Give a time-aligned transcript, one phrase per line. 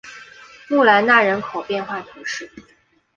[0.69, 2.49] 穆兰纳人口变化图示